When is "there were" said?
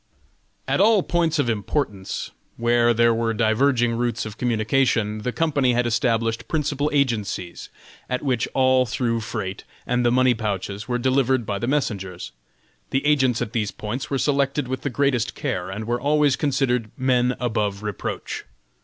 2.91-3.35